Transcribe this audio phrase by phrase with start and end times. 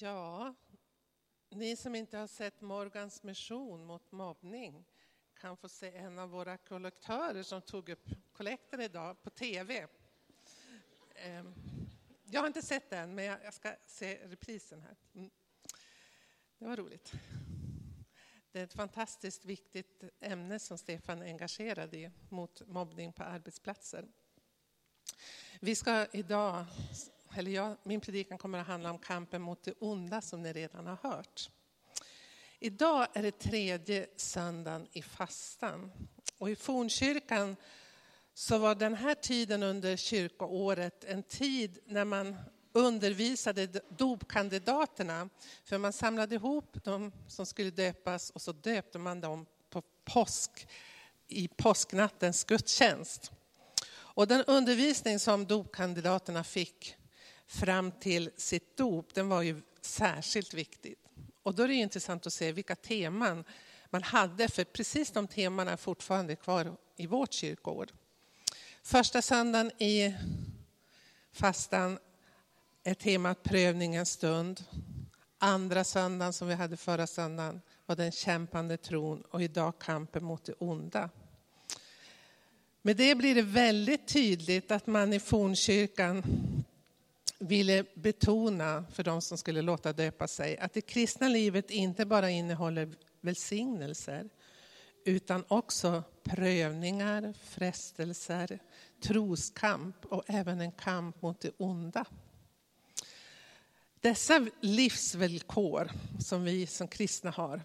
[0.00, 0.54] Ja,
[1.48, 4.84] ni som inte har sett Morgans mission mot mobbning
[5.34, 9.86] kan få se en av våra kollektörer som tog upp kollekten idag på TV.
[11.14, 11.54] Ehm,
[12.24, 14.96] jag har inte sett den, men jag ska se reprisen här.
[15.14, 15.30] Mm.
[16.58, 17.12] Det var roligt.
[18.52, 24.08] Det är ett fantastiskt viktigt ämne som Stefan är engagerad i mot mobbning på arbetsplatser.
[25.60, 26.64] Vi ska idag
[27.36, 30.86] eller jag, min predikan kommer att handla om kampen mot det onda som ni redan
[30.86, 31.50] har hört.
[32.58, 35.92] Idag är det tredje söndagen i fastan.
[36.38, 37.56] Och i fornkyrkan
[38.34, 42.36] så var den här tiden under kyrkoåret en tid när man
[42.72, 45.28] undervisade dopkandidaterna.
[45.64, 50.68] För man samlade ihop de som skulle döpas och så döpte man dem på påsk,
[51.28, 53.32] i påsknattens gudstjänst.
[53.90, 56.96] Och den undervisning som dopkandidaterna fick
[57.46, 60.94] fram till sitt dop, den var ju särskilt viktig.
[61.42, 63.44] Och då är det intressant att se vilka teman
[63.90, 67.88] man hade, för precis de teman är fortfarande kvar i vårt kyrkoår.
[68.82, 70.14] Första söndagen i
[71.32, 71.98] fastan
[72.82, 74.64] är temat prövningens stund.
[75.38, 80.44] Andra söndagen som vi hade förra söndagen var den kämpande tron och idag kampen mot
[80.44, 81.10] det onda.
[82.82, 86.22] Med det blir det väldigt tydligt att man i fornkyrkan
[87.38, 92.30] ville betona för de som skulle låta döpa sig att det kristna livet inte bara
[92.30, 94.30] innehåller välsignelser
[95.04, 98.58] utan också prövningar, frestelser,
[99.02, 102.04] troskamp och även en kamp mot det onda.
[104.00, 105.90] Dessa livsvillkor
[106.20, 107.62] som vi som kristna har,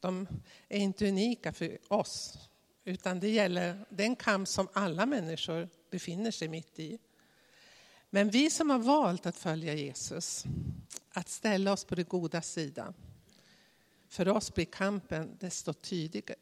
[0.00, 0.26] de
[0.68, 2.38] är inte unika för oss,
[2.84, 6.98] utan det gäller den kamp som alla människor befinner sig mitt i.
[8.10, 10.44] Men vi som har valt att följa Jesus,
[11.10, 12.94] att ställa oss på det goda sidan,
[14.08, 15.72] för oss blir kampen desto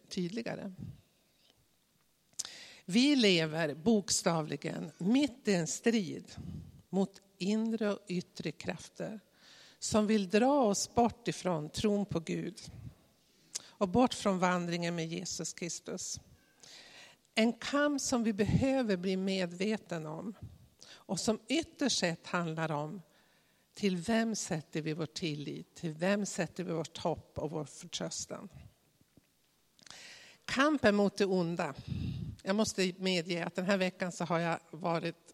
[0.09, 0.73] tydligare.
[2.85, 6.37] Vi lever bokstavligen mitt i en strid
[6.89, 9.21] mot inre och yttre krafter
[9.79, 12.61] som vill dra oss bort ifrån tron på Gud
[13.61, 16.21] och bort från vandringen med Jesus Kristus.
[17.35, 20.35] En kamp som vi behöver bli medveten om
[21.07, 23.03] och som ytterst sett handlar om
[23.75, 28.49] till vem sätter vi vår tillit, till vem sätter vi vårt hopp och vår förtröstan.
[30.45, 31.75] Kampen mot det onda.
[32.43, 35.27] Jag måste medge att den här veckan så har jag varit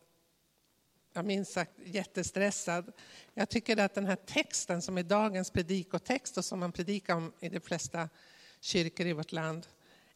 [1.12, 2.92] jag minst sagt jättestressad.
[3.34, 7.32] Jag tycker att den här texten som är dagens predikotext och som man predikar om
[7.40, 8.08] i de flesta
[8.60, 9.66] kyrkor i vårt land,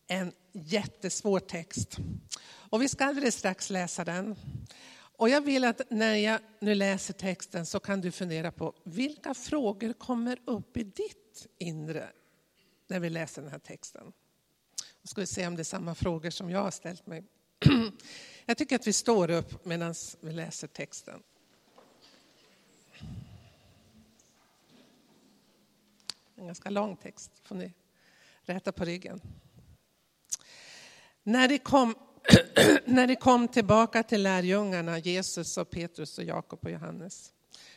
[0.07, 1.97] är en jättesvår text.
[2.49, 4.37] Och vi ska alldeles strax läsa den.
[5.19, 9.35] Och jag vill att när jag nu läser texten så kan du fundera på vilka
[9.35, 12.09] frågor kommer upp i ditt inre
[12.87, 14.13] när vi läser den här texten.
[15.03, 17.25] Då ska vi se om det är samma frågor som jag har ställt mig.
[18.47, 21.23] Jag tycker att vi står upp medan vi läser texten.
[26.35, 27.73] En ganska lång text, får ni
[28.43, 29.21] räta på ryggen.
[31.23, 31.95] När det kom
[32.85, 37.33] när de kom tillbaka till lärjungarna, Jesus och Petrus och Jakob och Johannes,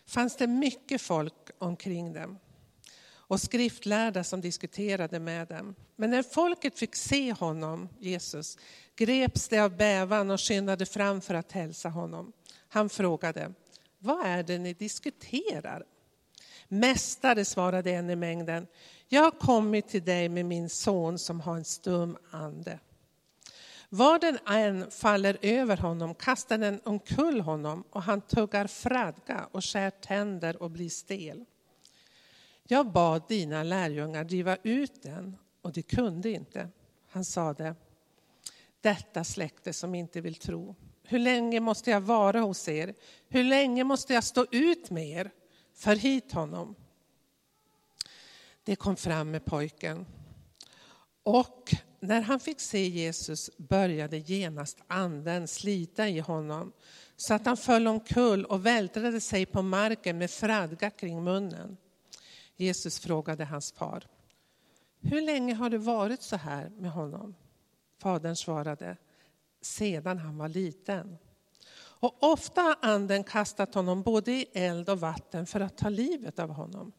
[0.06, 2.40] fanns det mycket folk omkring dem
[3.30, 5.76] och skriftlärda som diskuterade med dem.
[5.96, 8.58] Men när folket fick se honom, Jesus,
[8.96, 12.31] greps de av bävan och skyndade fram för att hälsa honom.
[12.70, 13.54] Han frågade,
[14.00, 15.84] vad är det ni diskuterar?
[16.68, 18.68] Mästare, svarade en i mängden,
[19.08, 22.80] jag har kommit till dig med min son som har en stum ande.
[23.90, 29.66] Var den än faller över honom kastar den omkull honom och han tuggar fradga och
[29.66, 31.46] skär tänder och blir stel.
[32.64, 36.70] Jag bad dina lärjungar driva ut den och de kunde inte.
[37.10, 37.76] Han sade,
[38.81, 40.75] detta släkte som inte vill tro.
[41.04, 42.94] Hur länge måste jag vara hos er?
[43.28, 45.31] Hur länge måste jag stå ut med er?
[45.74, 46.75] För hit honom.
[48.63, 50.06] Det kom fram med pojken.
[51.24, 56.71] Och när han fick se Jesus började genast anden slita i honom
[57.16, 61.77] så att han föll omkull och vältrade sig på marken med fradga kring munnen.
[62.56, 64.07] Jesus frågade hans far,
[65.01, 67.36] hur länge har det varit så här med honom?
[68.01, 68.98] Fadern svarade,
[69.62, 71.18] sedan han var liten.
[72.01, 76.39] Och ofta har anden kastat honom både i eld och vatten för att ta livet
[76.39, 76.92] av honom.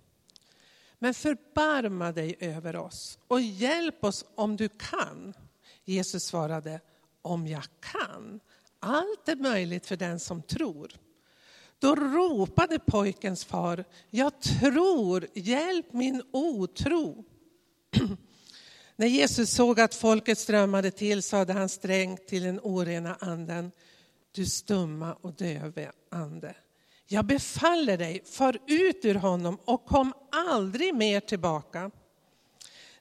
[1.02, 5.34] Men förbarma dig över oss och hjälp oss om du kan.
[5.84, 6.80] Jesus svarade,
[7.22, 8.40] om jag kan.
[8.80, 10.92] Allt är möjligt för den som tror.
[11.78, 17.24] Då ropade pojkens far, jag tror, hjälp min otro.
[18.96, 23.72] När Jesus såg att folket strömmade till sade han strängt till den orena anden,
[24.32, 26.54] du stumma och döve ande.
[27.12, 31.90] Jag befaller dig, far ut ur honom och kom aldrig mer tillbaka.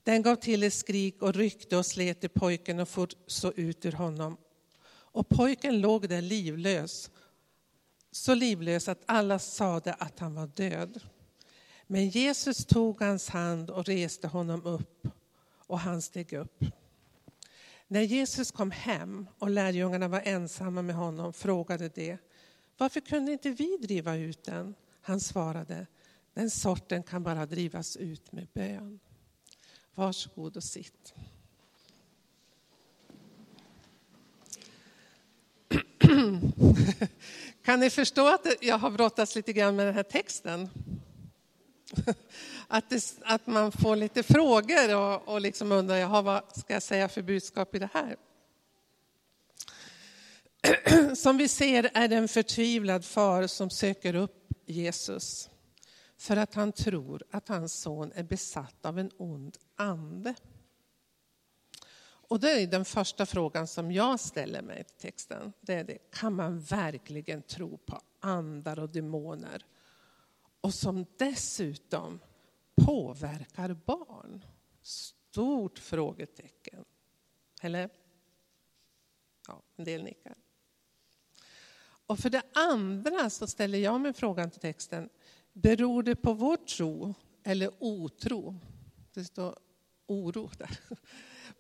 [0.04, 3.86] Den gav till ett skrik och ryckte och slet i pojken och for så ut
[3.86, 4.38] ur honom.
[4.88, 7.12] Och pojken låg där livlös,
[8.12, 11.00] så livlös att alla sade att han var död.
[11.88, 15.08] Men Jesus tog hans hand och reste honom upp
[15.68, 16.64] och han steg upp.
[17.88, 22.18] När Jesus kom hem och lärjungarna var ensamma med honom frågade de
[22.80, 24.76] varför kunde inte vi driva ut den?
[25.02, 25.88] Han svarade,
[26.34, 29.00] den sorten kan bara drivas ut med bön.
[29.96, 31.14] Varsågod och sitt.
[37.64, 40.70] Kan ni förstå att jag har brottats lite grann med den här texten?
[42.68, 46.84] Att, det, att man får lite frågor och, och liksom undrar, jaha, vad ska jag
[46.84, 48.16] säga för budskap i det här?
[51.16, 55.50] Som vi ser är det en förtvivlad far som söker upp Jesus
[56.18, 60.36] för att han tror att hans son är besatt av en ond ande.
[62.02, 65.54] Och det är den första frågan som jag ställer mig till texten.
[65.62, 69.66] Det är det, kan man verkligen tro på andar och demoner?
[70.62, 72.20] Och som dessutom
[72.76, 74.46] påverkar barn?
[74.82, 76.86] Stort frågetecken.
[77.62, 77.90] Eller?
[79.48, 80.36] Ja, en del nickar.
[82.10, 85.10] Och för det andra så ställer jag mig frågan till texten,
[85.54, 87.14] beror det på vår tro
[87.44, 88.60] eller otro?
[89.14, 89.56] Det står
[90.08, 90.80] oro där.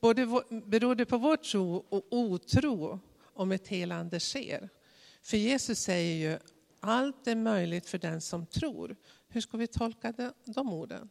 [0.01, 0.25] Både,
[0.65, 4.69] beror det på vår tro och otro om ett helande sker?
[5.21, 6.39] För Jesus säger ju,
[6.79, 8.95] allt är möjligt för den som tror.
[9.27, 11.09] Hur ska vi tolka de, de orden?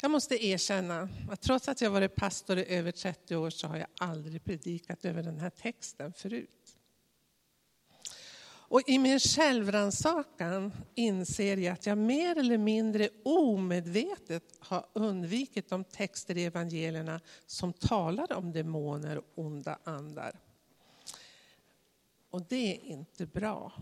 [0.00, 3.76] Jag måste erkänna att trots att jag varit pastor i över 30 år så har
[3.76, 6.57] jag aldrig predikat över den här texten förut.
[8.70, 15.84] Och i min självrannsakan inser jag att jag mer eller mindre omedvetet har undvikit de
[15.84, 20.40] texter i evangelierna som talar om demoner och onda andar.
[22.30, 23.72] Och det är inte bra.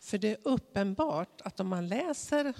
[0.00, 2.54] För det är uppenbart att om man läser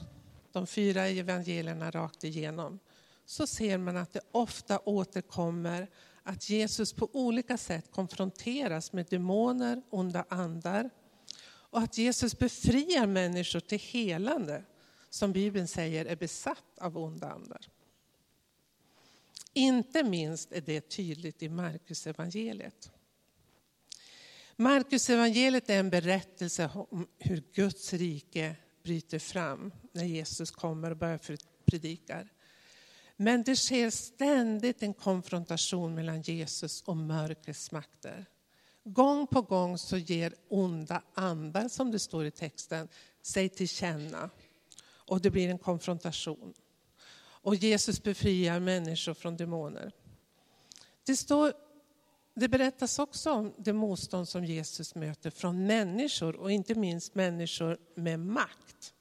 [0.52, 2.78] de fyra evangelierna rakt igenom
[3.24, 5.88] så ser man att det ofta återkommer
[6.22, 10.90] att Jesus på olika sätt konfronteras med demoner, onda andar
[11.44, 14.64] och att Jesus befriar människor till helande
[15.10, 17.68] som Bibeln säger är besatt av onda andar.
[19.52, 22.90] Inte minst är det tydligt i Markus evangeliet.
[24.56, 30.96] Markus evangeliet är en berättelse om hur Guds rike bryter fram när Jesus kommer och
[30.96, 31.20] börjar
[31.64, 32.26] predika.
[33.22, 38.26] Men det sker ständigt en konfrontation mellan Jesus och mörkrets makter.
[38.84, 42.88] Gång på gång så ger onda andar, som det står i texten,
[43.22, 44.30] sig till känna.
[44.82, 46.54] Och det blir en konfrontation.
[47.20, 49.92] Och Jesus befriar människor från demoner.
[51.06, 51.52] Det, står,
[52.34, 57.78] det berättas också om det motstånd som Jesus möter från människor och inte minst människor
[57.94, 58.94] med makt.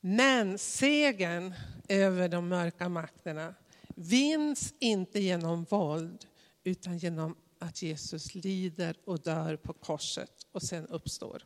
[0.00, 1.54] Men segern
[1.88, 3.54] över de mörka makterna
[3.94, 6.26] vinns inte genom våld
[6.64, 11.42] utan genom att Jesus lider och dör på korset och sen uppstår.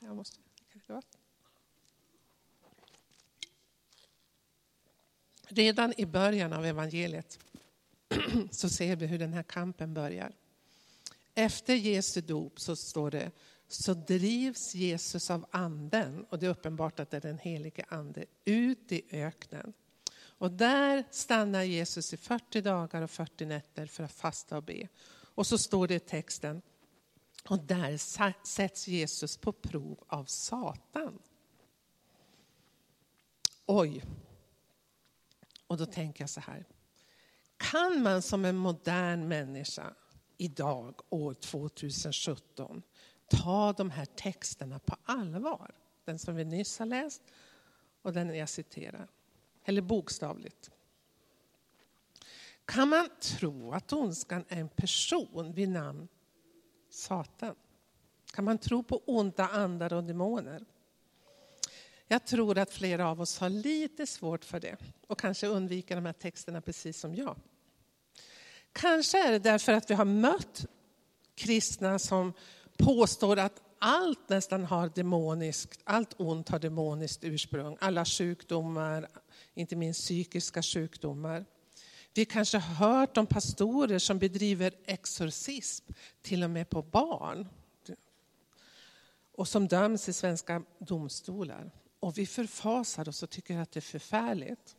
[0.00, 0.38] Jag måste
[5.52, 7.38] Redan i början av evangeliet
[8.50, 10.32] så ser vi hur den här kampen börjar.
[11.34, 13.30] Efter Jesu dop så står det
[13.72, 18.24] så drivs Jesus av anden, och det är uppenbart att det är den helige ande,
[18.44, 19.72] ut i öknen.
[20.14, 24.88] Och där stannar Jesus i 40 dagar och 40 nätter för att fasta och be.
[25.34, 26.62] Och så står det i texten,
[27.48, 27.96] och där
[28.46, 31.18] sätts Jesus på prov av Satan.
[33.66, 34.04] Oj.
[35.66, 36.66] Och då tänker jag så här.
[37.56, 39.94] Kan man som en modern människa
[40.36, 42.82] idag, år 2017,
[43.30, 45.74] ta de här texterna på allvar.
[46.04, 47.22] Den som vi nyss har läst
[48.02, 49.08] och den jag citerar.
[49.64, 50.70] Eller bokstavligt.
[52.64, 56.08] Kan man tro att ondskan är en person vid namn
[56.90, 57.54] Satan?
[58.32, 60.64] Kan man tro på onda andar och demoner?
[62.06, 66.06] Jag tror att flera av oss har lite svårt för det och kanske undviker de
[66.06, 67.36] här texterna precis som jag.
[68.72, 70.66] Kanske är det därför att vi har mött
[71.34, 72.32] kristna som
[72.84, 77.76] påstår att allt nästan har demoniskt, allt ont har demoniskt ursprung.
[77.80, 79.08] Alla sjukdomar,
[79.54, 81.44] inte minst psykiska sjukdomar.
[82.14, 87.48] Vi kanske har hört om pastorer som bedriver exorcism, till och med på barn.
[89.32, 91.70] Och som döms i svenska domstolar.
[92.00, 94.76] Och vi förfasar oss och tycker att det är förfärligt.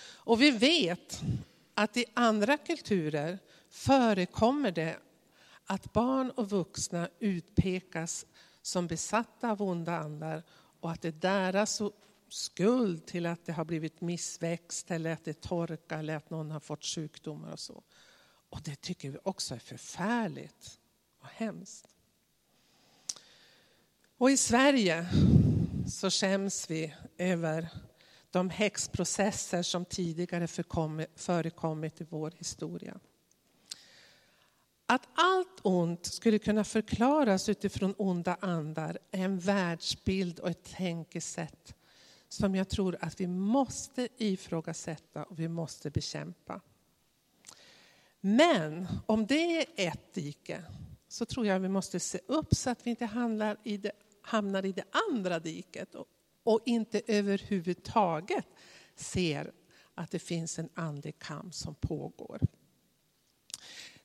[0.00, 1.20] Och vi vet
[1.74, 3.38] att i andra kulturer
[3.70, 4.98] förekommer det
[5.70, 8.26] att barn och vuxna utpekas
[8.62, 10.42] som besatta av onda andar
[10.80, 11.82] och att det är deras
[12.28, 16.60] skuld till att det har blivit missväxt eller att det torkar eller att någon har
[16.60, 17.82] fått sjukdomar och så.
[18.50, 20.80] Och det tycker vi också är förfärligt
[21.20, 21.86] och hemskt.
[24.18, 25.06] Och i Sverige
[25.88, 27.68] så skäms vi över
[28.30, 30.46] de häxprocesser som tidigare
[31.16, 33.00] förekommit i vår historia.
[34.90, 41.74] Att allt ont skulle kunna förklaras utifrån onda andar är en världsbild och ett tänkesätt
[42.28, 46.60] som jag tror att vi måste ifrågasätta och vi måste bekämpa.
[48.20, 50.64] Men om det är ett dike
[51.08, 53.92] så tror jag vi måste se upp så att vi inte hamnar i det,
[54.22, 56.06] hamnar i det andra diket och,
[56.42, 58.46] och inte överhuvudtaget
[58.94, 59.52] ser
[59.94, 62.40] att det finns en andlig kamp som pågår.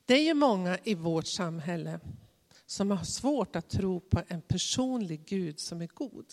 [0.06, 2.00] Det är ju många i vårt samhälle
[2.66, 6.26] som har svårt att tro på en personlig Gud som är god.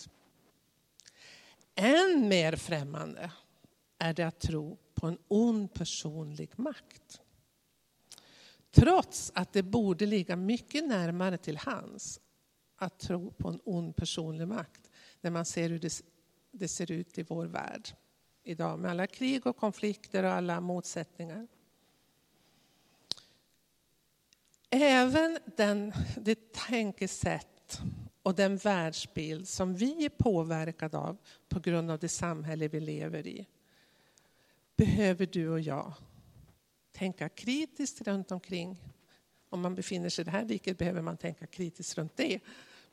[1.76, 3.32] Än mer främmande
[3.98, 7.22] är det att tro på en ond personlig makt.
[8.72, 12.20] Trots att det borde ligga mycket närmare till hands
[12.76, 14.90] att tro på en ond personlig makt
[15.22, 16.02] när man ser hur det,
[16.52, 17.90] det ser ut i vår värld
[18.44, 21.48] idag med alla krig och konflikter och alla motsättningar.
[24.74, 27.82] Även den, det tänkesätt
[28.24, 31.18] och den världsbild som vi är påverkade av
[31.50, 33.48] på grund av det samhälle vi lever i
[34.76, 35.94] behöver du och jag
[36.92, 38.84] tänka kritiskt runt omkring.
[39.50, 42.40] Om man befinner sig i det här diket behöver man tänka kritiskt runt det.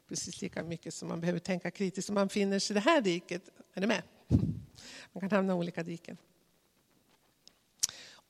[0.08, 3.00] Precis lika mycket som man behöver tänka kritiskt om man befinner sig i det här
[3.00, 3.48] diket.
[3.74, 4.02] Är du med?
[5.12, 6.16] Man kan hamna i olika diken.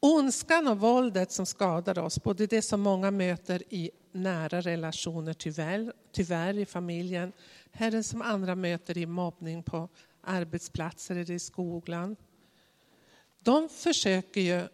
[0.01, 5.93] Ondskan och våldet som skadar oss, både det som många möter i nära relationer tyvärr,
[6.13, 7.33] tyvärr i familjen,
[7.73, 9.89] herren som andra möter i mobbning på
[10.21, 12.17] arbetsplatser eller i skolan.
[13.43, 14.69] De försöker ju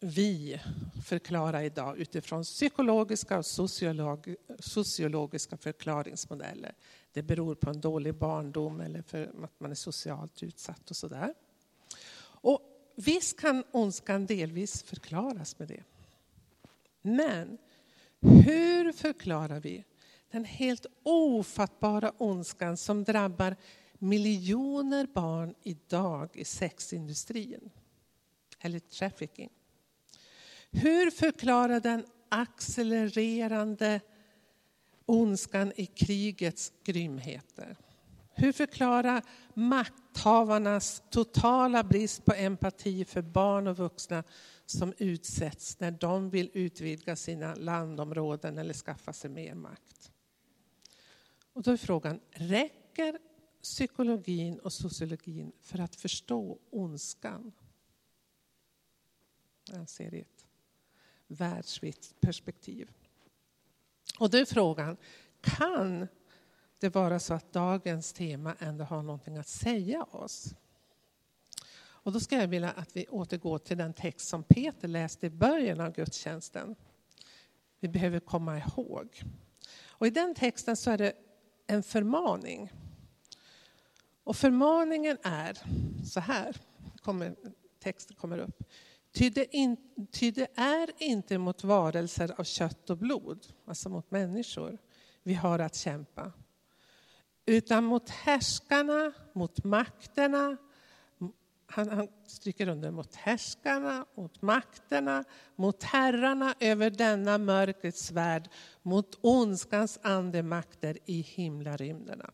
[0.00, 0.60] vi
[1.04, 6.74] förklara idag utifrån psykologiska och sociolog, sociologiska förklaringsmodeller.
[7.12, 11.34] Det beror på en dålig barndom eller för att man är socialt utsatt och sådär.
[12.22, 15.82] Och visst kan ondskan delvis förklaras med det.
[17.02, 17.58] Men
[18.20, 19.84] hur förklarar vi
[20.30, 23.56] den helt ofattbara ondskan som drabbar
[23.98, 27.70] miljoner barn idag i sexindustrin?
[28.60, 29.50] Eller trafficking.
[30.70, 34.00] Hur förklarar den accelererande
[35.06, 37.76] ondskan i krigets grymheter?
[38.34, 39.22] Hur förklara
[40.12, 44.24] makthavarnas totala brist på empati för barn och vuxna
[44.66, 50.12] som utsätts när de vill utvidga sina landområden eller skaffa sig mer makt?
[51.52, 53.18] Och då är frågan, räcker
[53.62, 57.52] psykologin och sociologin för att förstå ondskan?
[59.70, 60.46] Jag ser det i ett
[61.26, 62.90] världsvitt perspektiv.
[64.18, 64.96] Och då är frågan,
[65.40, 66.08] kan
[66.82, 70.54] det vara så att dagens tema ändå har någonting att säga oss.
[71.74, 75.30] Och då ska jag vilja att vi återgår till den text som Peter läste i
[75.30, 76.74] början av gudstjänsten.
[77.80, 79.22] Vi behöver komma ihåg.
[79.86, 81.12] Och I den texten så är det
[81.66, 82.72] en förmaning.
[84.24, 85.58] Och förmaningen är
[86.04, 86.56] så här,
[86.96, 87.36] kommer,
[87.78, 88.62] texten kommer upp.
[89.12, 89.76] Ty det, in,
[90.10, 94.78] ty det är inte mot varelser av kött och blod, alltså mot människor,
[95.22, 96.32] vi har att kämpa
[97.46, 100.56] utan mot härskarna, mot makterna,
[101.66, 105.24] han, han stryker under mot härskarna, mot makterna,
[105.56, 108.48] mot herrarna över denna mörkrets värld,
[108.82, 112.30] mot ondskans andemakter i himlarymderna.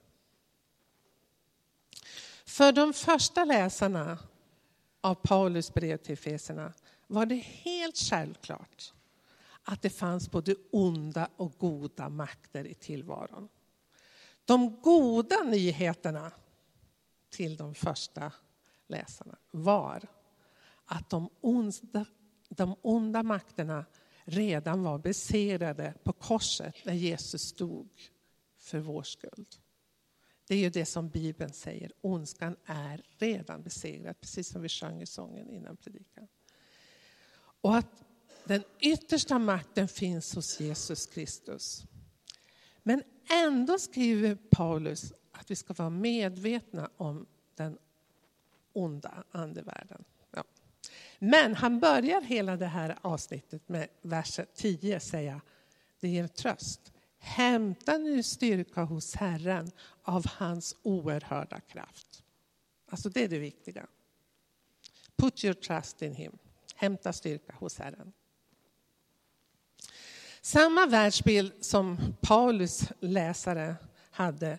[2.44, 4.18] För de första läsarna
[5.00, 6.72] av Paulus brev till Efeserna
[7.06, 8.92] var det helt självklart
[9.62, 13.48] att det fanns både onda och goda makter i tillvaron.
[14.48, 16.32] De goda nyheterna
[17.30, 18.32] till de första
[18.86, 20.08] läsarna var
[20.84, 22.06] att de onda,
[22.48, 23.84] de onda makterna
[24.24, 27.88] redan var besegrade på korset när Jesus dog
[28.58, 29.56] för vår skuld.
[30.46, 35.02] Det är ju det som Bibeln säger, ondskan är redan besegrad, precis som vi sjöng
[35.02, 36.28] i sången innan predikan.
[37.60, 38.04] Och att
[38.44, 41.84] den yttersta makten finns hos Jesus Kristus.
[42.82, 47.78] Men ändå skriver Paulus att vi ska vara medvetna om den
[48.72, 50.04] onda andevärlden.
[50.30, 50.44] Ja.
[51.18, 55.40] Men han börjar hela det här avsnittet med vers 10 säga,
[56.00, 56.92] det ger tröst.
[57.18, 59.70] Hämta nu styrka hos Herren
[60.02, 62.24] av hans oerhörda kraft.
[62.88, 63.86] Alltså det är det viktiga.
[65.16, 66.38] Put your trust in him.
[66.74, 68.12] Hämta styrka hos Herren.
[70.42, 73.76] Samma världsbild som Paulus läsare
[74.10, 74.58] hade,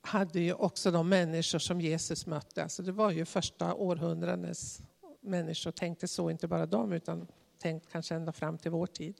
[0.00, 2.62] hade ju också de människor som Jesus mötte.
[2.62, 4.80] Alltså det var ju första århundradets
[5.20, 7.26] människor tänkte så, inte bara de, utan
[7.58, 9.14] tänkt kanske ända fram till vår tid.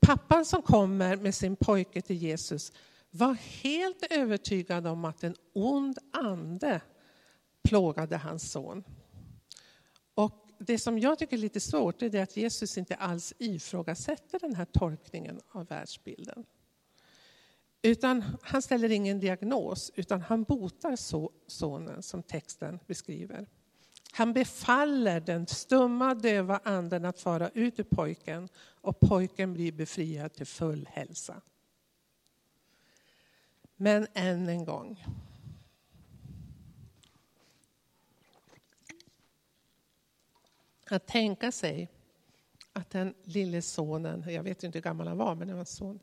[0.00, 2.72] Pappan som kommer med sin pojke till Jesus
[3.10, 6.80] var helt övertygad om att en ond ande
[7.62, 8.84] plågade hans son.
[10.58, 14.64] Det som jag tycker är lite svårt är att Jesus inte alls ifrågasätter den här
[14.64, 16.44] tolkningen av världsbilden.
[17.82, 20.96] Utan han ställer ingen diagnos, utan han botar
[21.50, 23.46] sonen som texten beskriver.
[24.12, 30.32] Han befaller den stumma, döva anden att fara ut ur pojken och pojken blir befriad
[30.32, 31.40] till full hälsa.
[33.76, 35.04] Men än en gång.
[40.90, 41.88] Att tänka sig
[42.72, 45.66] att den lille sonen, jag vet inte hur gammal han var, men det var en
[45.66, 46.00] son,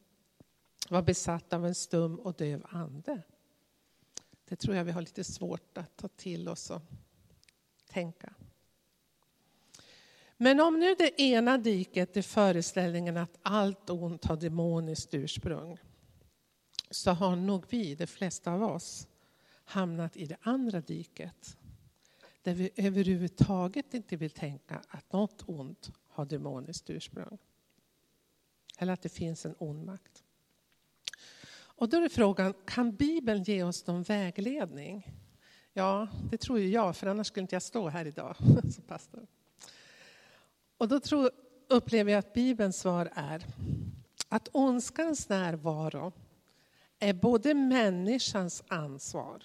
[0.89, 3.22] var besatt av en stum och döv ande.
[4.46, 6.82] Det tror jag vi har lite svårt att ta till oss och
[7.89, 8.34] tänka.
[10.38, 15.77] Men om nu det ena diket är föreställningen att allt ont har demoniskt ursprung
[16.90, 19.07] så har nog vi, de flesta av oss,
[19.64, 21.57] hamnat i det andra diket
[22.46, 27.38] där vi överhuvudtaget inte vill tänka att något ont har demoniskt ursprung.
[28.77, 30.24] Eller att det finns en ond makt.
[31.55, 35.14] Och då är frågan, kan Bibeln ge oss någon vägledning?
[35.74, 38.36] Ja, det tror ju jag, för annars skulle inte jag stå här idag
[38.74, 39.27] som pastor.
[40.77, 41.31] Och då tror,
[41.70, 43.46] upplever jag att Bibelns svar är
[44.29, 46.14] att ondskans närvaro
[47.00, 49.44] är både människans ansvar,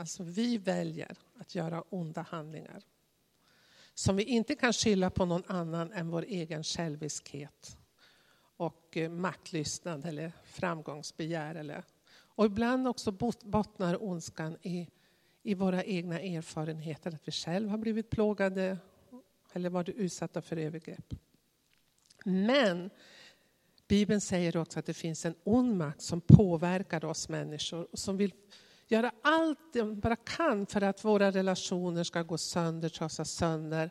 [0.00, 2.82] alltså vi väljer att göra onda handlingar,
[3.94, 7.78] som vi inte kan skylla på någon annan än vår egen själviskhet
[8.56, 11.54] och eh, maktlystnad eller framgångsbegär.
[11.54, 13.12] Eller, och ibland också
[13.44, 14.88] bottnar ondskan i,
[15.42, 18.78] i våra egna erfarenheter, att vi själva har blivit plågade
[19.52, 21.14] eller varit utsatta för övergrepp.
[22.24, 22.90] Men
[23.88, 28.16] Bibeln säger också att det finns en ond makt som påverkar oss människor och som
[28.16, 28.32] vill
[28.90, 33.90] göra allt de bara kan för att våra relationer ska gå sönder, trasas sönder.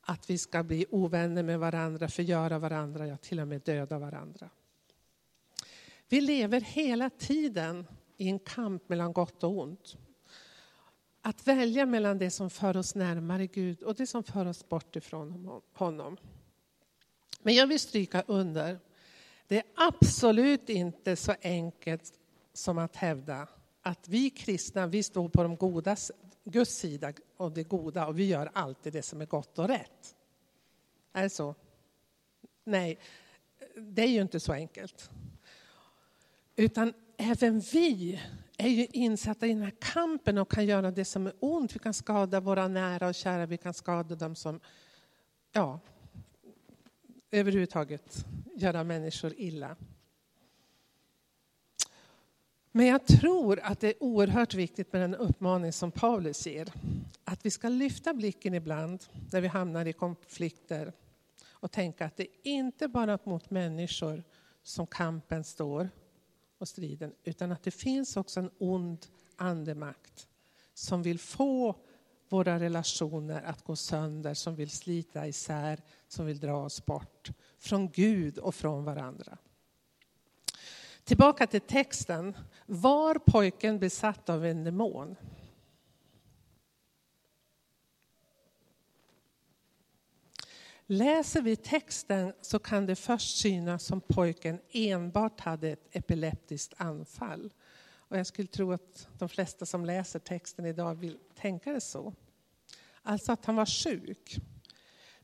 [0.00, 4.50] Att vi ska bli ovänner med varandra, förgöra varandra, ja till och med döda varandra.
[6.08, 9.96] Vi lever hela tiden i en kamp mellan gott och ont.
[11.22, 14.96] Att välja mellan det som för oss närmare Gud och det som för oss bort
[14.96, 16.16] ifrån honom.
[17.42, 18.78] Men jag vill stryka under,
[19.46, 22.12] det är absolut inte så enkelt
[22.52, 23.48] som att hävda
[23.86, 26.12] att vi kristna, vi står på de godas,
[26.44, 30.16] Guds sida och det goda och vi gör alltid det som är gott och rätt.
[31.12, 31.54] Är det så?
[32.64, 32.98] Nej,
[33.76, 35.10] det är ju inte så enkelt.
[36.56, 38.20] Utan även vi
[38.56, 41.74] är ju insatta i den här kampen och kan göra det som är ont.
[41.74, 44.60] Vi kan skada våra nära och kära, vi kan skada dem som,
[45.52, 45.80] ja,
[47.30, 48.24] överhuvudtaget
[48.56, 49.76] göra människor illa.
[52.76, 56.72] Men jag tror att det är oerhört viktigt med den uppmaning som Paulus ger.
[57.24, 60.92] Att vi ska lyfta blicken ibland när vi hamnar i konflikter
[61.48, 64.24] och tänka att det inte bara är mot människor
[64.62, 65.90] som kampen står
[66.58, 70.28] och striden, utan att det finns också en ond andemakt
[70.74, 71.76] som vill få
[72.28, 77.90] våra relationer att gå sönder, som vill slita isär, som vill dra oss bort från
[77.90, 79.38] Gud och från varandra.
[81.06, 82.36] Tillbaka till texten.
[82.66, 85.16] Var pojken besatt av en demon?
[90.86, 97.52] Läser vi texten så kan det först synas som pojken enbart hade ett epileptiskt anfall.
[97.94, 102.14] Och jag skulle tro att de flesta som läser texten idag vill tänka det så.
[103.02, 104.36] Alltså att han var sjuk.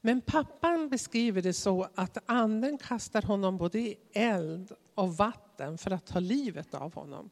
[0.01, 5.91] Men pappan beskriver det så att anden kastar honom både i eld och vatten för
[5.91, 7.31] att ta livet av honom.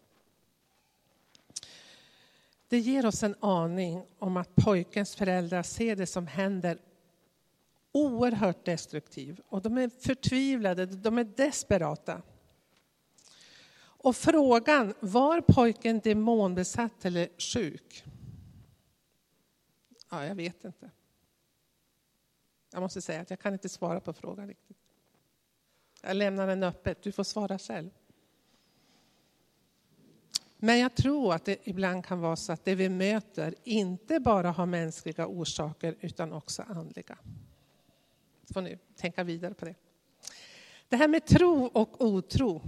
[2.68, 6.78] Det ger oss en aning om att pojkens föräldrar ser det som händer
[7.92, 12.22] oerhört destruktivt och de är förtvivlade, de är desperata.
[14.02, 18.04] Och frågan, var pojken demonbesatt eller sjuk?
[20.10, 20.90] Ja, jag vet inte.
[22.72, 24.76] Jag måste säga att jag kan inte svara på frågan riktigt.
[26.02, 27.90] Jag lämnar den öppet, du får svara själv.
[30.62, 34.50] Men jag tror att det ibland kan vara så att det vi möter inte bara
[34.50, 37.18] har mänskliga orsaker utan också andliga.
[38.44, 39.74] Så får ni tänka vidare på det.
[40.88, 42.62] Det här med tro och otro.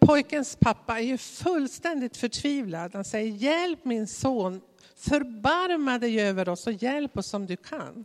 [0.00, 2.94] Pojkens pappa är ju fullständigt förtvivlad.
[2.94, 4.60] Han säger hjälp min son,
[4.96, 8.04] förbarma dig över oss och hjälp oss som du kan.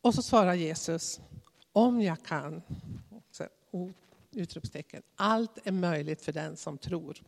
[0.00, 1.20] Och så svarar Jesus,
[1.72, 2.62] om jag kan,
[4.36, 7.22] utropstecken, allt är möjligt för den som tror.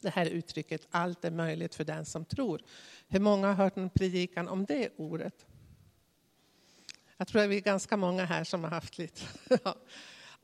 [0.00, 2.62] Det här uttrycket, allt är möjligt för den som tror.
[3.08, 5.46] Hur många har hört en predikan om det ordet?
[7.16, 9.22] Jag tror att vi är ganska många här som har haft lite.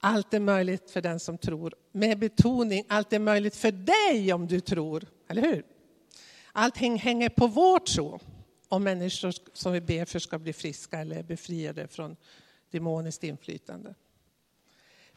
[0.00, 1.74] Allt är möjligt för den som tror.
[1.92, 5.06] Med betoning, allt är möjligt för dig om du tror.
[5.28, 5.64] Eller hur?
[6.52, 8.20] Allting hänger på vår tro.
[8.68, 12.16] Om människor som vi ber för ska bli friska eller befriade från
[12.70, 13.94] demoniskt inflytande.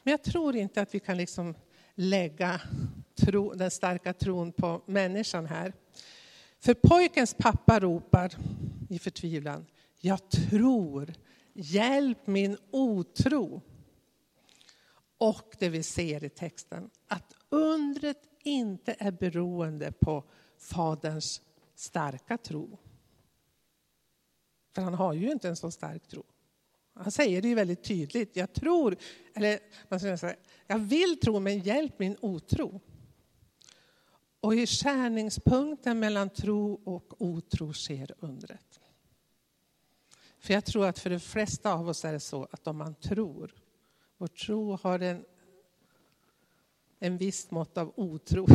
[0.03, 1.55] Men jag tror inte att vi kan liksom
[1.95, 2.61] lägga
[3.15, 5.73] tro, den starka tron på människan här.
[6.59, 8.35] För pojkens pappa ropar
[8.89, 9.65] i förtvivlan,
[9.99, 11.13] jag tror,
[11.53, 13.61] hjälp min otro.
[15.17, 20.23] Och det vi ser i texten, att undret inte är beroende på
[20.57, 21.41] faderns
[21.75, 22.77] starka tro.
[24.75, 26.23] För han har ju inte en så stark tro.
[26.99, 28.35] Han säger det ju väldigt tydligt.
[28.35, 28.97] Jag tror,
[29.33, 29.59] eller
[29.89, 30.35] man ska säga,
[30.67, 32.81] jag vill tro men hjälp min otro.
[34.41, 38.79] Och i skärningspunkten mellan tro och otro sker undret.
[40.39, 42.95] För jag tror att för de flesta av oss är det så att om man
[42.95, 43.55] tror,
[44.17, 45.25] vår tro har en,
[46.99, 48.47] en viss mått av otro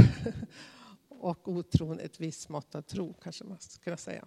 [1.08, 4.26] och otron ett visst mått av tro kanske man skulle kunna säga.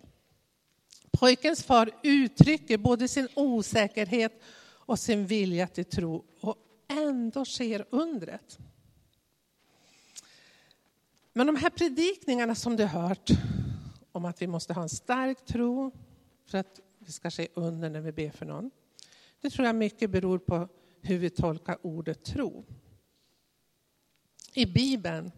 [1.11, 4.41] Pojkens far uttrycker både sin osäkerhet
[4.87, 6.55] och sin vilja till tro och
[6.87, 8.59] ändå sker undret.
[11.33, 13.29] Men de här predikningarna som du hört
[14.11, 15.91] om att vi måste ha en stark tro
[16.45, 18.71] för att det ska ske under när vi ber för någon.
[19.41, 20.67] Det tror jag mycket beror på
[21.01, 22.65] hur vi tolkar ordet tro.
[24.53, 25.31] I Bibeln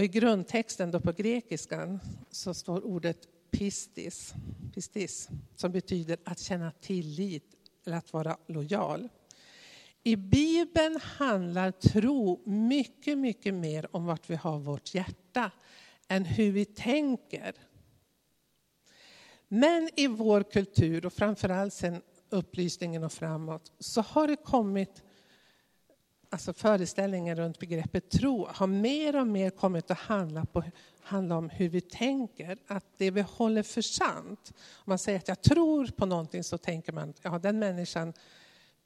[0.00, 4.34] och i grundtexten då på grekiskan så står ordet pistis,
[4.74, 7.44] pistis som betyder att känna tillit
[7.86, 9.08] eller att vara lojal.
[10.02, 15.50] I Bibeln handlar tro mycket, mycket mer om vart vi har vårt hjärta
[16.08, 17.54] än hur vi tänker.
[19.48, 25.02] Men i vår kultur och framförallt sen upplysningen och framåt så har det kommit
[26.30, 30.64] alltså föreställningen runt begreppet tro har mer och mer kommit att handla, på,
[31.02, 32.58] handla om hur vi tänker.
[32.66, 34.52] Att det vi håller för sant.
[34.74, 38.12] Om man säger att jag tror på någonting så tänker man ja den människan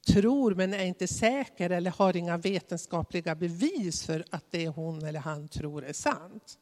[0.07, 5.19] tror men är inte säker eller har inga vetenskapliga bevis för att det hon eller
[5.19, 6.59] han tror är sant.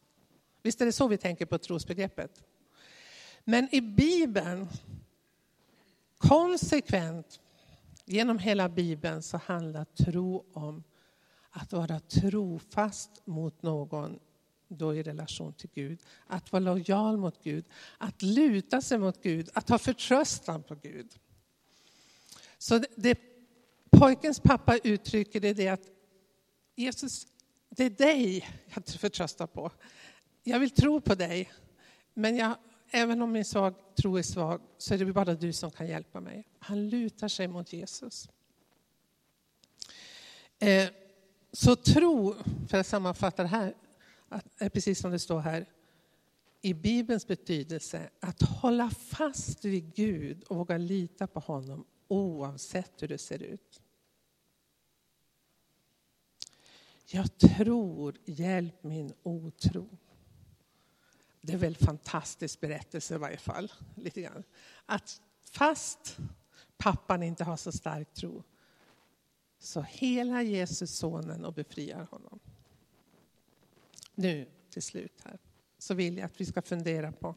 [0.61, 2.43] Visst är det så vi tänker på trosbegreppet?
[3.43, 4.69] Men i Bibeln,
[6.17, 7.39] konsekvent
[8.05, 10.83] Genom hela Bibeln så handlar tro om
[11.49, 14.19] att vara trofast mot någon
[14.67, 15.99] då i relation till Gud.
[16.27, 17.65] Att vara lojal mot Gud,
[17.97, 21.15] att luta sig mot Gud, att ha förtröstan på Gud.
[22.57, 23.19] Så det,
[23.91, 25.89] pojkens pappa uttrycker det, det att
[26.75, 27.27] Jesus,
[27.69, 29.71] det är dig jag förtröstar på.
[30.43, 31.51] Jag vill tro på dig,
[32.13, 32.55] men jag
[32.93, 36.19] även om min svag, tro är svag så är det bara du som kan hjälpa
[36.19, 36.47] mig.
[36.59, 38.29] Han lutar sig mot Jesus.
[40.59, 40.89] Eh,
[41.51, 42.35] så tro,
[42.69, 43.73] för att sammanfatta det här,
[44.29, 45.65] är eh, precis som det står här,
[46.61, 53.07] i Bibelns betydelse att hålla fast vid Gud och våga lita på honom oavsett hur
[53.07, 53.81] det ser ut.
[57.05, 59.89] Jag tror, hjälp min otro.
[61.45, 63.71] Det är väl en fantastisk berättelse i varje fall.
[63.95, 64.43] Lite grann.
[64.85, 66.17] Att fast
[66.77, 68.43] pappan inte har så stark tro
[69.59, 72.39] så hela Jesus sonen och befriar honom.
[74.15, 75.39] Nu till slut här
[75.77, 77.35] så vill jag att vi ska fundera på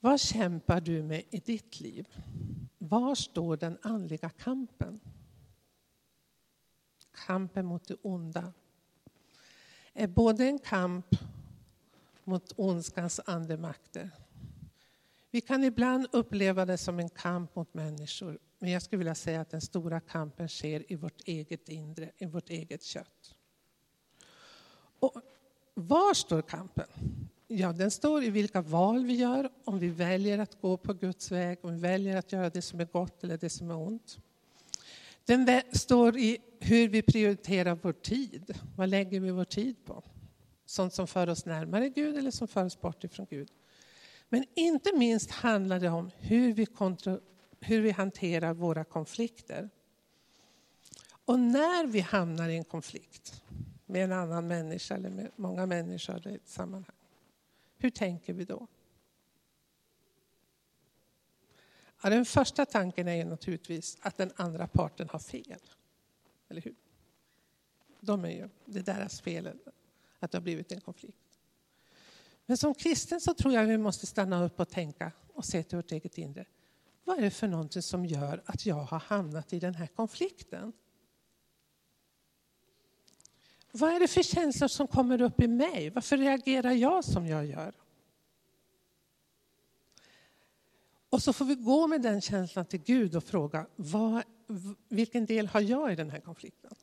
[0.00, 2.08] Vad kämpar du med i ditt liv?
[2.78, 5.00] Var står den andliga kampen?
[7.26, 8.52] Kampen mot det onda
[9.92, 11.06] är både en kamp
[12.24, 14.10] mot ondskans andemakter.
[15.30, 19.40] Vi kan ibland uppleva det som en kamp mot människor, men jag skulle vilja säga
[19.40, 23.34] att den stora kampen sker i vårt eget inre, i vårt eget kött.
[24.98, 25.14] Och
[25.74, 26.86] var står kampen?
[27.48, 31.30] Ja, den står i vilka val vi gör, om vi väljer att gå på Guds
[31.30, 34.18] väg, om vi väljer att göra det som är gott eller det som är ont.
[35.24, 38.58] Den står i hur vi prioriterar vår tid.
[38.76, 40.02] Vad lägger vi vår tid på?
[40.64, 43.52] Sånt som för oss närmare Gud eller som för oss bort ifrån Gud.
[44.28, 46.66] Men inte minst handlar det om hur vi,
[47.60, 49.70] hur vi hanterar våra konflikter.
[51.24, 53.42] Och när vi hamnar i en konflikt
[53.86, 56.96] med en annan människa eller med många människor i ett sammanhang,
[57.76, 58.66] hur tänker vi då?
[62.02, 65.60] Ja, den första tanken är naturligtvis att den andra parten har fel.
[66.48, 66.74] Eller hur?
[68.00, 69.48] De är ju, det är deras fel
[70.22, 71.38] att det har blivit en konflikt.
[72.46, 75.76] Men som kristen så tror jag vi måste stanna upp och tänka och se till
[75.76, 76.46] vårt eget inre.
[77.04, 80.72] Vad är det för någonting som gör att jag har hamnat i den här konflikten?
[83.72, 85.90] Vad är det för känslor som kommer upp i mig?
[85.90, 87.74] Varför reagerar jag som jag gör?
[91.10, 94.22] Och så får vi gå med den känslan till Gud och fråga, vad,
[94.88, 96.74] vilken del har jag i den här konflikten?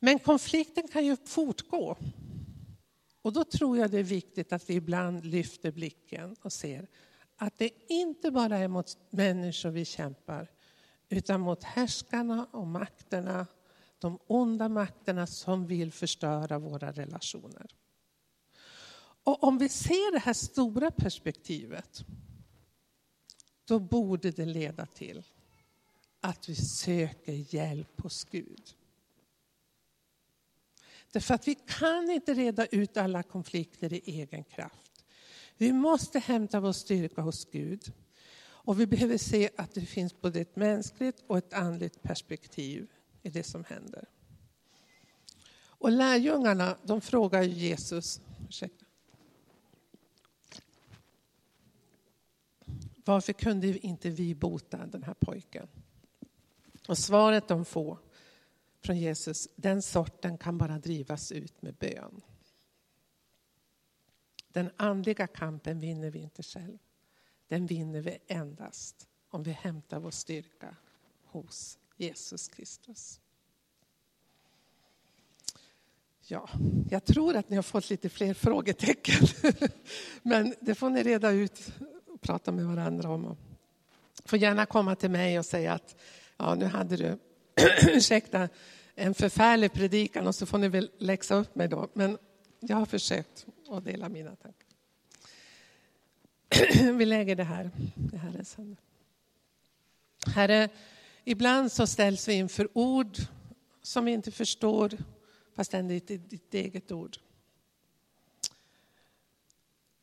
[0.00, 1.96] Men konflikten kan ju fortgå.
[3.22, 6.88] Och då tror jag det är viktigt att vi ibland lyfter blicken och ser
[7.36, 10.50] att det inte bara är mot människor vi kämpar,
[11.08, 13.46] utan mot härskarna och makterna,
[13.98, 17.66] de onda makterna som vill förstöra våra relationer.
[19.24, 22.04] Och om vi ser det här stora perspektivet,
[23.64, 25.22] då borde det leda till
[26.20, 28.74] att vi söker hjälp hos Gud.
[31.16, 35.04] Därför att vi kan inte reda ut alla konflikter i egen kraft.
[35.56, 37.92] Vi måste hämta vår styrka hos Gud.
[38.38, 42.90] Och vi behöver se att det finns både ett mänskligt och ett andligt perspektiv
[43.22, 44.04] i det som händer.
[45.66, 48.84] Och lärjungarna de frågar Jesus, ursäkta,
[53.04, 55.68] varför kunde inte vi bota den här pojken?
[56.88, 58.05] Och svaret de får
[58.86, 62.20] från Jesus, den sorten kan bara drivas ut med bön.
[64.48, 66.78] Den andliga kampen vinner vi inte själv.
[67.48, 70.76] Den vinner vi endast om vi hämtar vår styrka
[71.24, 73.20] hos Jesus Kristus.
[76.20, 76.48] Ja,
[76.90, 79.26] jag tror att ni har fått lite fler frågetecken.
[80.22, 81.72] Men det får ni reda ut
[82.06, 83.36] och prata med varandra om.
[84.24, 85.96] Får gärna komma till mig och säga att
[86.36, 87.18] ja, nu hade du,
[87.94, 88.48] ursäkta,
[88.98, 91.88] en förfärlig predikan och så får ni väl läxa upp mig då.
[91.92, 92.18] Men
[92.60, 94.68] jag har försökt att dela mina tankar.
[96.98, 97.70] Vi lägger det här
[98.12, 98.78] i Herrens händer.
[100.26, 100.68] Herre,
[101.24, 103.16] ibland så ställs vi inför ord
[103.82, 104.92] som vi inte förstår,
[105.54, 107.16] fast det är ditt eget ord.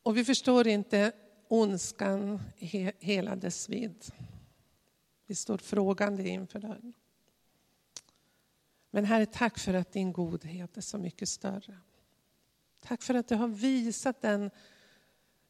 [0.03, 1.11] Och vi förstår inte
[1.47, 4.05] ondskan i hela dess vidd.
[5.25, 6.93] Vi står frågande inför den.
[8.95, 11.77] Men Herre, tack för att din godhet är så mycket större.
[12.81, 14.51] Tack för att du har visat den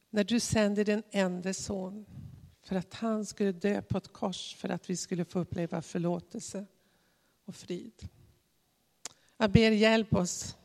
[0.09, 2.05] när du sände din enda son
[2.61, 6.65] för att han skulle dö på ett kors för att vi skulle få uppleva förlåtelse
[7.45, 8.09] och frid.
[9.37, 10.57] Jag ber hjälp oss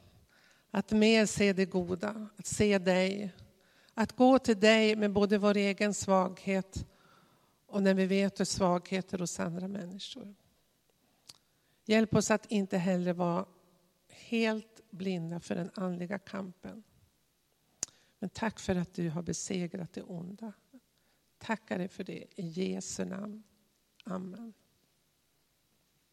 [0.70, 3.34] att mer se det goda, att se dig,
[3.94, 6.86] att gå till dig med både vår egen svaghet
[7.66, 10.34] och när vi vet hur svagheter hos andra människor.
[11.88, 13.46] Hjälp oss att inte heller vara
[14.08, 16.82] helt blinda för den andliga kampen.
[18.18, 20.52] Men tack för att du har besegrat det onda.
[21.38, 23.42] Tackar dig för det i Jesu namn.
[24.04, 24.52] Amen.